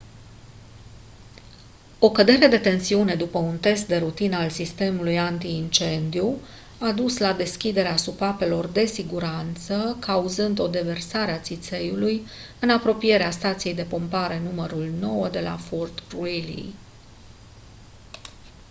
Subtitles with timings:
[1.99, 6.37] o cădere de tensiune după un test de rutină al sistemului anti-incendiu
[6.79, 12.21] a dus la deschiderea supapelor de siguranță cauzând o deversare a țițeiului
[12.59, 14.73] în apropierea stației de pompare nr.
[14.73, 16.73] 9 de la fort greely